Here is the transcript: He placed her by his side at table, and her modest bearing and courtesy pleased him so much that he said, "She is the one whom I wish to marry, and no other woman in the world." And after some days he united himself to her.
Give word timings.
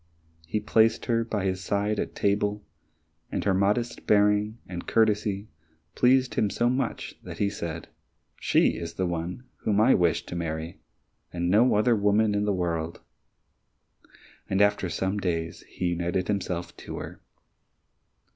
He 0.47 0.59
placed 0.59 1.05
her 1.05 1.23
by 1.23 1.45
his 1.45 1.61
side 1.63 1.99
at 1.99 2.15
table, 2.15 2.63
and 3.31 3.43
her 3.43 3.53
modest 3.53 4.07
bearing 4.07 4.57
and 4.67 4.87
courtesy 4.87 5.47
pleased 5.93 6.33
him 6.33 6.49
so 6.49 6.71
much 6.71 7.13
that 7.21 7.37
he 7.37 7.51
said, 7.51 7.87
"She 8.39 8.77
is 8.79 8.95
the 8.95 9.05
one 9.05 9.43
whom 9.57 9.79
I 9.79 9.93
wish 9.93 10.25
to 10.25 10.35
marry, 10.35 10.79
and 11.31 11.51
no 11.51 11.75
other 11.75 11.95
woman 11.95 12.33
in 12.33 12.45
the 12.45 12.51
world." 12.51 12.99
And 14.49 14.59
after 14.59 14.89
some 14.89 15.19
days 15.19 15.61
he 15.69 15.89
united 15.89 16.29
himself 16.29 16.75
to 16.77 16.97
her. 16.97 17.21